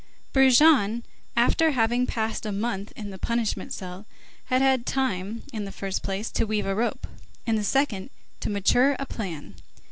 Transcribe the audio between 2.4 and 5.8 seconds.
a month in the punishment cell, had had time, in the